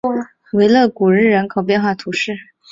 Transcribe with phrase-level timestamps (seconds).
[0.53, 2.33] 维勒古日人口变化图示